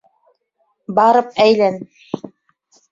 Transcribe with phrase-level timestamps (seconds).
[1.01, 1.81] Барып әйлән.